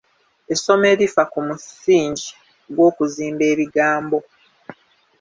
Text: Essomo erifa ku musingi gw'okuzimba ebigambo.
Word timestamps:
Essomo 0.53 0.85
erifa 0.93 1.23
ku 1.31 1.39
musingi 1.47 2.27
gw'okuzimba 2.73 3.43
ebigambo. 3.53 4.17